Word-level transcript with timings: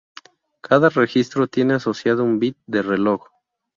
Cada 0.61 0.89
registro 0.89 1.47
tiene 1.47 1.75
asociado 1.75 2.23
un 2.23 2.39
bit 2.39 2.57
de 2.65 2.81
reloj. 2.81 3.21